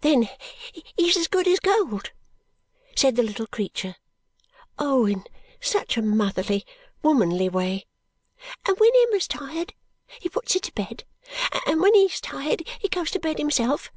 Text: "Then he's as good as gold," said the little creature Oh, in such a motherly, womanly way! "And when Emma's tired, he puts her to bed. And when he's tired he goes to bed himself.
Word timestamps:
"Then 0.00 0.28
he's 0.96 1.16
as 1.16 1.28
good 1.28 1.46
as 1.46 1.60
gold," 1.60 2.10
said 2.96 3.14
the 3.14 3.22
little 3.22 3.46
creature 3.46 3.94
Oh, 4.80 5.06
in 5.06 5.22
such 5.60 5.96
a 5.96 6.02
motherly, 6.02 6.66
womanly 7.04 7.48
way! 7.48 7.86
"And 8.66 8.76
when 8.80 8.90
Emma's 9.06 9.28
tired, 9.28 9.74
he 10.20 10.28
puts 10.28 10.54
her 10.54 10.58
to 10.58 10.72
bed. 10.74 11.04
And 11.68 11.80
when 11.80 11.94
he's 11.94 12.20
tired 12.20 12.66
he 12.80 12.88
goes 12.88 13.12
to 13.12 13.20
bed 13.20 13.38
himself. 13.38 13.92